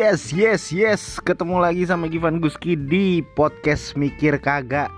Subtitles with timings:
[0.00, 1.20] Yes, yes, yes.
[1.20, 4.88] Ketemu lagi sama Givan Guski di podcast Mikir Kagak.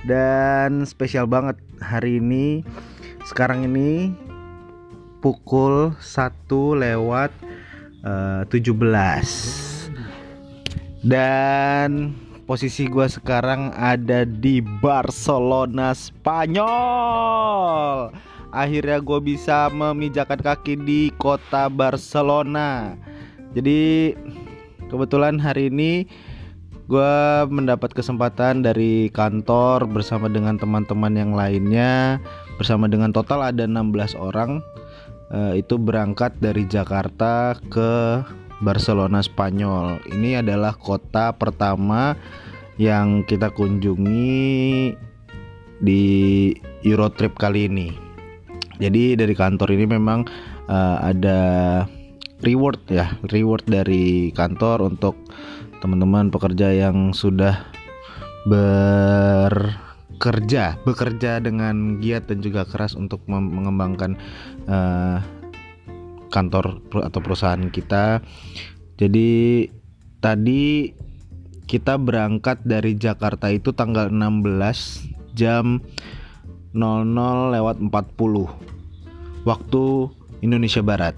[0.00, 2.64] Dan spesial banget hari ini.
[3.28, 4.16] Sekarang ini
[5.20, 7.28] pukul 1 lewat
[8.00, 8.64] uh, 17.
[11.04, 12.16] Dan
[12.48, 18.08] posisi gua sekarang ada di Barcelona, Spanyol.
[18.56, 22.96] Akhirnya gue bisa memijakan kaki di kota Barcelona
[23.52, 24.14] jadi
[24.88, 26.08] kebetulan hari ini
[26.86, 27.16] gue
[27.50, 32.22] mendapat kesempatan dari kantor bersama dengan teman-teman yang lainnya
[32.62, 34.62] bersama dengan total ada 16 orang
[35.34, 38.22] uh, itu berangkat dari Jakarta ke
[38.62, 40.00] Barcelona Spanyol.
[40.14, 42.16] Ini adalah kota pertama
[42.80, 44.94] yang kita kunjungi
[45.82, 46.04] di
[46.86, 47.88] Eurotrip kali ini.
[48.76, 50.24] Jadi dari kantor ini memang
[50.68, 51.40] uh, ada
[52.44, 55.16] reward ya reward dari kantor untuk
[55.80, 57.64] teman-teman pekerja yang sudah
[58.46, 59.74] bekerja
[60.84, 64.16] bekerja dengan giat dan juga keras untuk mengembangkan
[64.68, 65.20] uh,
[66.30, 68.20] kantor atau perusahaan kita.
[68.96, 69.68] Jadi
[70.20, 70.92] tadi
[71.66, 75.82] kita berangkat dari Jakarta itu tanggal 16 jam
[76.72, 79.84] 00 lewat 40 waktu
[80.40, 81.16] Indonesia Barat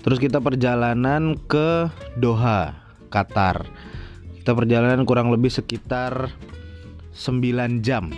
[0.00, 2.72] Terus kita perjalanan ke Doha,
[3.12, 3.68] Qatar.
[4.40, 6.32] Kita perjalanan kurang lebih sekitar
[7.12, 8.08] 9 jam.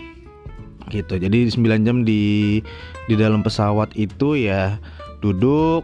[0.91, 1.19] Gitu.
[1.19, 2.63] Jadi 9 jam di
[3.11, 4.79] di dalam pesawat itu ya
[5.19, 5.83] duduk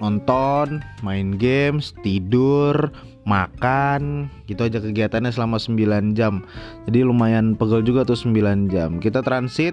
[0.00, 2.92] nonton, main games, tidur,
[3.24, 6.44] makan, gitu aja kegiatannya selama 9 jam.
[6.84, 9.00] Jadi lumayan pegel juga tuh 9 jam.
[9.00, 9.72] Kita transit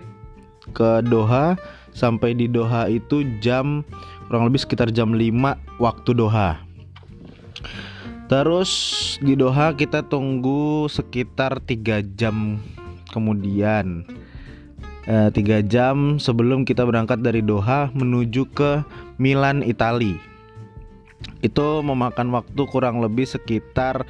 [0.72, 1.60] ke Doha
[1.92, 3.84] sampai di Doha itu jam
[4.32, 6.64] kurang lebih sekitar jam 5 waktu Doha.
[8.32, 8.72] Terus
[9.20, 12.56] di Doha kita tunggu sekitar 3 jam
[13.12, 14.08] kemudian.
[15.04, 18.88] Eh, 3 jam sebelum kita berangkat dari Doha menuju ke
[19.20, 20.16] Milan, Italia.
[21.44, 24.08] Itu memakan waktu kurang lebih sekitar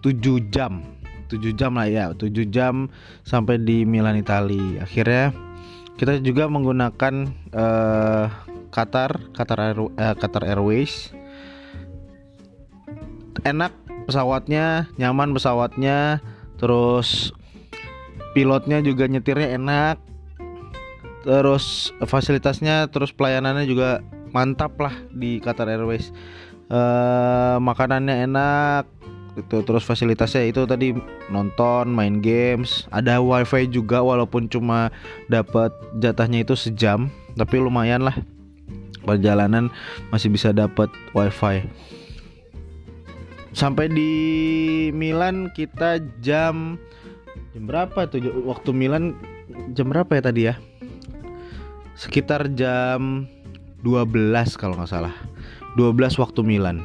[0.00, 0.80] 7 jam.
[1.28, 2.88] 7 jam lah ya, 7 jam
[3.28, 4.88] sampai di Milan, Italia.
[4.88, 5.36] Akhirnya
[6.00, 11.14] kita juga menggunakan uh, Qatar Qatar Air, uh, Qatar Airways.
[13.46, 13.70] Enak
[14.10, 16.18] pesawatnya nyaman pesawatnya
[16.58, 17.30] terus
[18.34, 20.02] pilotnya juga nyetirnya enak.
[21.22, 24.02] Terus fasilitasnya terus pelayanannya juga
[24.34, 26.10] mantap lah di Qatar Airways.
[26.66, 28.90] Uh, makanannya enak
[29.34, 30.98] itu terus fasilitasnya itu tadi
[31.30, 32.90] nonton main games.
[32.90, 34.90] Ada wifi juga walaupun cuma
[35.30, 35.70] dapat
[36.02, 38.14] jatahnya itu sejam tapi lumayan lah
[39.04, 39.68] perjalanan
[40.08, 41.68] masih bisa dapat wifi.
[43.54, 44.10] Sampai di
[44.90, 46.80] Milan kita jam
[47.54, 48.18] jam berapa tuh?
[48.50, 49.14] Waktu Milan
[49.78, 50.58] jam berapa ya tadi ya?
[51.94, 53.30] Sekitar jam
[53.86, 55.14] 12 kalau nggak salah.
[55.78, 56.82] 12 waktu Milan.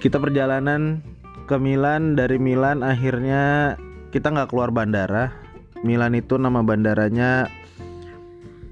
[0.00, 1.04] Kita perjalanan
[1.44, 3.76] ke Milan dari Milan akhirnya
[4.08, 5.36] kita nggak keluar bandara.
[5.84, 7.48] Milan itu nama bandaranya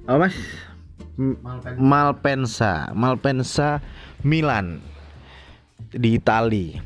[0.08, 0.36] apa mas
[1.18, 2.94] Malpensa.
[2.94, 3.82] Malpensa.
[4.22, 4.78] Milan
[5.90, 6.78] di Itali.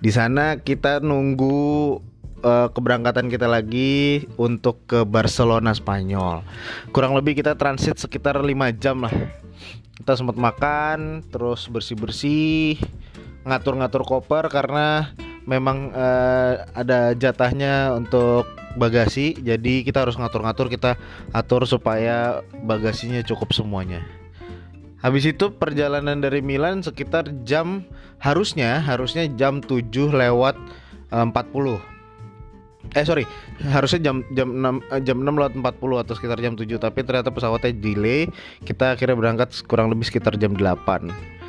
[0.00, 2.00] Di sana kita nunggu
[2.44, 6.44] uh, keberangkatan kita lagi untuk ke Barcelona Spanyol.
[6.92, 8.48] Kurang lebih kita transit sekitar 5
[8.80, 9.12] jam lah.
[10.00, 12.80] Kita sempat makan terus bersih bersih
[13.44, 15.12] ngatur-ngatur koper karena
[15.50, 18.46] memang uh, ada jatahnya untuk
[18.78, 20.94] bagasi jadi kita harus ngatur-ngatur kita
[21.34, 24.06] atur supaya bagasinya cukup semuanya.
[25.02, 27.82] Habis itu perjalanan dari Milan sekitar jam
[28.22, 30.54] harusnya harusnya jam 7 lewat
[31.10, 31.82] uh, 40
[32.90, 33.22] eh sorry
[33.62, 37.34] harusnya jam jam 6 eh, jam 6 lewat 40 atau sekitar jam 7 tapi ternyata
[37.34, 38.30] pesawatnya delay.
[38.62, 41.39] Kita akhirnya berangkat kurang lebih sekitar jam 8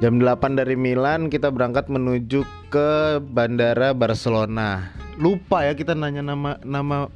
[0.00, 4.88] jam 8 dari Milan kita berangkat menuju ke bandara Barcelona.
[5.20, 7.12] Lupa ya kita nanya nama nama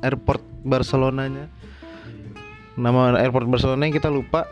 [0.00, 1.52] airport Barcelonanya.
[2.80, 4.48] Nama airport Barcelona yang kita lupa.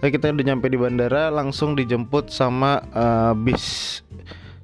[0.00, 4.00] Tapi kita udah nyampe di bandara langsung dijemput sama uh, bis.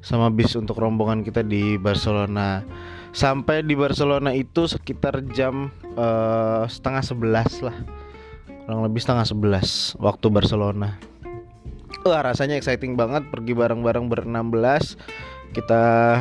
[0.01, 2.65] Sama bis untuk rombongan kita di Barcelona.
[3.13, 5.69] Sampai di Barcelona itu sekitar jam
[6.01, 7.77] uh, setengah sebelas lah.
[8.65, 11.12] Kurang lebih setengah sebelas waktu Barcelona
[12.03, 14.99] Wah rasanya exciting banget pergi bareng-bareng berenam belas
[15.55, 16.19] kita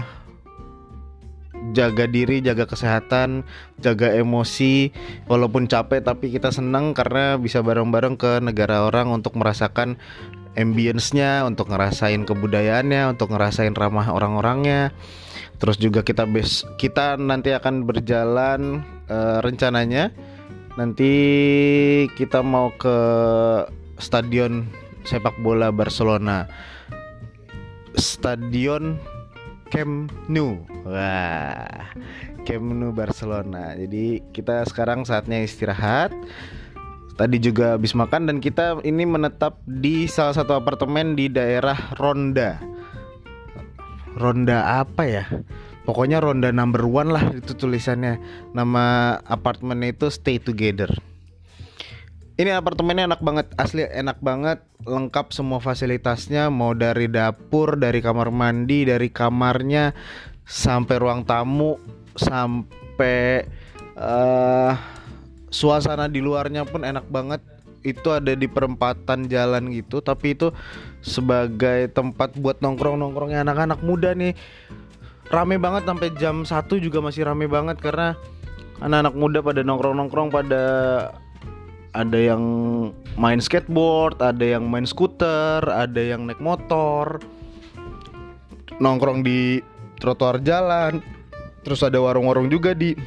[1.73, 3.41] jaga diri, jaga kesehatan,
[3.81, 4.93] jaga emosi.
[5.25, 9.97] Walaupun capek tapi kita senang karena bisa bareng-bareng ke negara orang untuk merasakan
[10.53, 14.93] ambience-nya, untuk ngerasain kebudayaannya, untuk ngerasain ramah orang-orangnya.
[15.57, 20.09] Terus juga kita bes kita nanti akan berjalan uh, rencananya
[20.73, 21.13] nanti
[22.17, 22.97] kita mau ke
[24.01, 24.65] stadion
[25.05, 26.45] sepak bola Barcelona.
[27.95, 28.95] Stadion
[29.71, 30.67] Camp Nou.
[30.83, 31.91] Wah,
[32.43, 33.75] Camp Nou Barcelona.
[33.79, 36.11] Jadi kita sekarang saatnya istirahat.
[37.15, 42.57] Tadi juga habis makan dan kita ini menetap di salah satu apartemen di daerah Ronda.
[44.17, 45.25] Ronda apa ya?
[45.81, 48.17] Pokoknya Ronda number one lah itu tulisannya.
[48.53, 51.10] Nama apartemennya itu Stay Together.
[52.41, 58.33] Ini apartemennya enak banget, asli enak banget, lengkap semua fasilitasnya, mau dari dapur, dari kamar
[58.33, 59.93] mandi, dari kamarnya,
[60.41, 61.77] sampai ruang tamu,
[62.17, 63.45] sampai
[63.93, 64.73] uh,
[65.53, 67.45] suasana di luarnya pun enak banget.
[67.85, 70.49] Itu ada di perempatan jalan gitu tapi itu
[71.05, 74.33] sebagai tempat buat nongkrong nongkrongnya anak-anak muda nih.
[75.29, 78.17] Rame banget sampai jam 1 juga masih rame banget karena
[78.81, 80.61] anak-anak muda pada nongkrong nongkrong pada
[81.91, 82.43] ada yang
[83.19, 87.19] main skateboard ada yang main skuter ada yang naik motor.
[88.81, 89.61] Nongkrong di
[90.01, 91.03] trotoar jalan.
[91.61, 92.97] Terus ada warung-warung juga di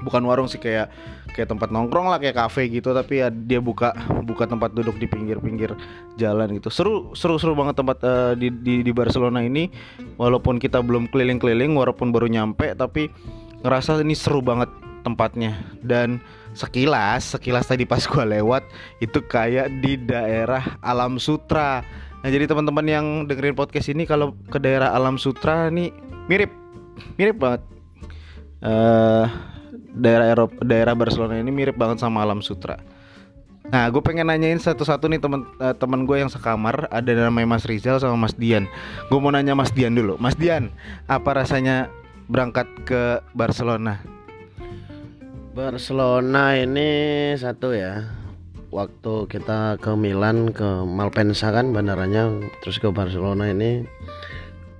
[0.00, 0.88] bukan warung sih kayak
[1.36, 2.96] kayak tempat nongkrong lah kayak kafe gitu.
[2.96, 3.92] Tapi ya dia buka
[4.24, 5.76] buka tempat duduk di pinggir-pinggir
[6.16, 6.72] jalan gitu.
[6.72, 9.68] Seru seru seru banget tempat uh, di, di di Barcelona ini.
[10.16, 13.12] Walaupun kita belum keliling-keliling walaupun baru nyampe tapi
[13.60, 14.72] ngerasa ini seru banget
[15.04, 15.60] tempatnya.
[15.84, 16.24] Dan
[16.56, 18.64] sekilas sekilas tadi pas gua lewat
[19.04, 21.84] itu kayak di daerah Alam Sutra
[22.24, 25.92] nah jadi teman-teman yang dengerin podcast ini kalau ke daerah Alam Sutra nih
[26.26, 26.50] mirip
[27.20, 27.62] mirip banget
[28.64, 29.28] uh,
[29.96, 32.76] daerah Eropa, daerah Barcelona ini mirip banget sama Alam Sutra.
[33.66, 37.66] Nah, gue pengen nanyain satu-satu nih teman uh, teman gue yang sekamar, ada namanya Mas
[37.66, 38.70] Rizal sama Mas Dian.
[39.10, 40.14] Gue mau nanya Mas Dian dulu.
[40.22, 40.70] Mas Dian,
[41.10, 41.90] apa rasanya
[42.30, 43.98] berangkat ke Barcelona?
[45.56, 48.04] Barcelona ini satu ya.
[48.68, 52.28] Waktu kita ke Milan ke Malpensa kan bandaranya.
[52.60, 53.80] Terus ke Barcelona ini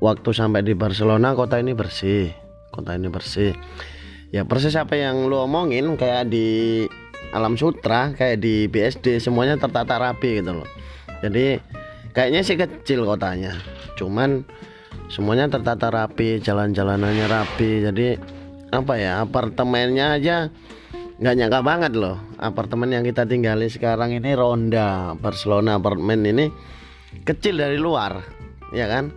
[0.04, 2.28] waktu sampai di Barcelona kota ini bersih.
[2.68, 3.56] Kota ini bersih.
[4.36, 6.84] Ya persis apa yang lu omongin kayak di
[7.32, 10.68] Alam Sutra kayak di BSD semuanya tertata rapi gitu loh.
[11.24, 11.56] Jadi
[12.12, 13.56] kayaknya sih kecil kotanya.
[13.96, 14.44] Cuman
[15.08, 17.80] semuanya tertata rapi jalan-jalanannya rapi.
[17.80, 18.35] Jadi
[18.76, 20.52] apa ya apartemennya aja
[21.16, 22.20] nggak nyangka banget loh.
[22.36, 26.52] Apartemen yang kita tinggali sekarang ini Ronda Barcelona apartemen ini
[27.24, 28.20] kecil dari luar
[28.76, 29.16] ya kan?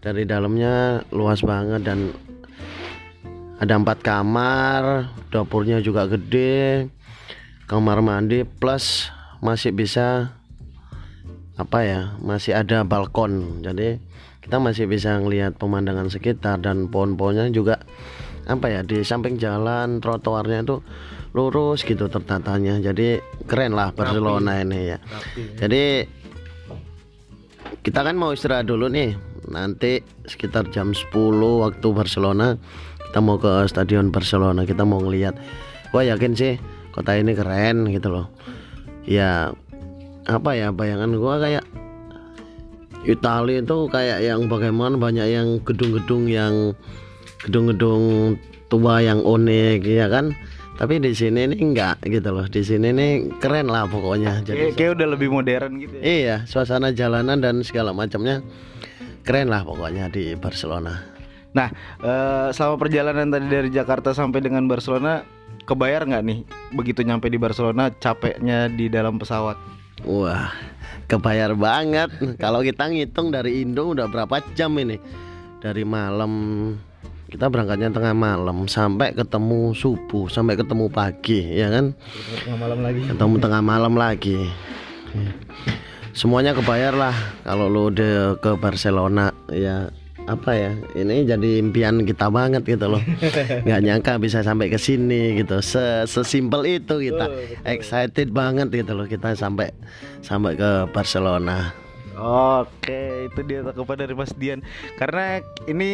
[0.00, 2.14] Dari dalamnya luas banget dan
[3.60, 6.88] ada empat kamar dapurnya juga gede
[7.68, 9.12] kamar mandi plus
[9.44, 10.32] masih bisa
[11.60, 13.60] apa ya masih ada balkon.
[13.60, 14.00] Jadi
[14.40, 17.84] kita masih bisa ngelihat pemandangan sekitar dan pohon-pohonnya juga
[18.50, 20.82] apa ya di samping jalan trotoarnya itu
[21.30, 22.82] lurus gitu tertatanya.
[22.82, 24.64] Jadi keren lah Barcelona Rapi.
[24.66, 24.98] ini ya.
[24.98, 25.84] Rapi, jadi
[27.86, 29.14] kita kan mau istirahat dulu nih.
[29.50, 31.14] Nanti sekitar jam 10
[31.62, 32.58] waktu Barcelona
[33.10, 35.34] kita mau ke stadion Barcelona kita mau ngelihat
[35.90, 36.54] wah yakin sih
[36.94, 38.26] kota ini keren gitu loh.
[39.06, 39.54] Ya
[40.26, 41.64] apa ya bayangan gua kayak
[43.08, 46.76] Italia itu kayak yang bagaimana banyak yang gedung-gedung yang
[47.46, 48.36] gedung-gedung
[48.70, 50.32] tua yang unik ya kan
[50.80, 54.74] tapi di sini ini enggak gitu loh di sini ini keren lah pokoknya jadi kayak,
[54.80, 56.02] kayak udah lebih modern gitu ya?
[56.02, 58.40] iya suasana jalanan dan segala macamnya
[59.28, 61.20] keren lah pokoknya di Barcelona
[61.50, 61.66] Nah,
[61.98, 65.26] uh, selama perjalanan tadi dari Jakarta sampai dengan Barcelona,
[65.66, 66.38] kebayar nggak nih
[66.78, 69.58] begitu nyampe di Barcelona capeknya di dalam pesawat?
[70.06, 70.54] Wah,
[71.10, 72.14] kebayar banget.
[72.42, 74.96] Kalau kita ngitung dari Indo udah berapa jam ini?
[75.60, 76.32] Dari malam
[77.30, 81.94] kita berangkatnya tengah malam sampai ketemu subuh sampai ketemu pagi ya kan?
[82.42, 83.00] Tengah malam lagi.
[83.06, 84.38] Ketemu tengah malam lagi.
[86.10, 87.14] Semuanya kebayar lah
[87.46, 89.94] kalau lo udah ke Barcelona ya.
[90.26, 90.74] Apa ya?
[90.94, 93.02] Ini jadi impian kita banget gitu loh.
[93.66, 95.62] Nggak nyangka bisa sampai ke sini gitu.
[95.62, 97.30] Se sesimpel itu kita.
[97.62, 99.70] Excited banget gitu loh kita sampai
[100.22, 104.60] sampai ke Barcelona Oke, itu dia tanggapan dari Mas Dian.
[104.98, 105.38] Karena
[105.70, 105.90] ini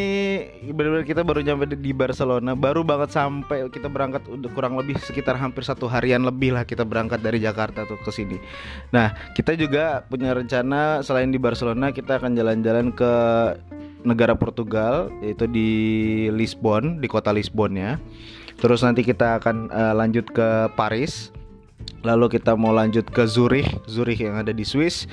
[0.73, 5.37] benar-benar kita baru nyampe di Barcelona, baru banget sampai kita berangkat udah kurang lebih sekitar
[5.37, 8.41] hampir satu harian lebih lah kita berangkat dari Jakarta tuh ke sini.
[8.89, 13.13] Nah, kita juga punya rencana selain di Barcelona kita akan jalan-jalan ke
[14.07, 15.71] negara Portugal yaitu di
[16.33, 18.01] Lisbon, di kota Lisbon ya.
[18.57, 21.29] Terus nanti kita akan uh, lanjut ke Paris.
[22.01, 25.05] Lalu kita mau lanjut ke Zurich, Zurich yang ada di Swiss.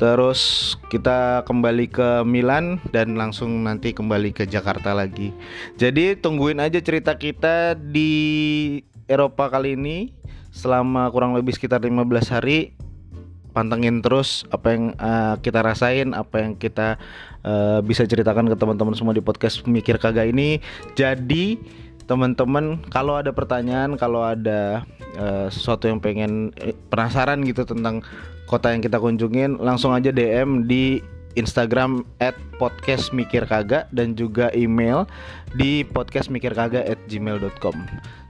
[0.00, 5.28] Terus kita kembali ke Milan dan langsung nanti kembali ke Jakarta lagi.
[5.76, 10.16] Jadi tungguin aja cerita kita di Eropa kali ini
[10.56, 12.72] selama kurang lebih sekitar 15 hari
[13.52, 16.96] pantengin terus apa yang uh, kita rasain, apa yang kita
[17.44, 20.64] uh, bisa ceritakan ke teman-teman semua di podcast Mikir Kagak ini.
[20.96, 21.60] Jadi
[22.10, 24.82] teman-teman kalau ada pertanyaan kalau ada
[25.14, 28.02] uh, sesuatu yang pengen eh, penasaran gitu tentang
[28.50, 30.98] kota yang kita kunjungin langsung aja DM di
[31.38, 35.06] Instagram at podcast mikir kagak dan juga email
[35.54, 37.78] di podcastmikirkagak at gmail.com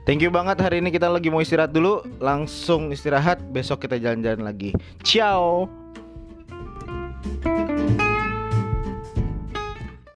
[0.04, 4.44] Thank you banget hari ini kita lagi mau istirahat dulu Langsung istirahat besok kita jalan-jalan
[4.44, 4.76] lagi.
[5.00, 5.68] Ciao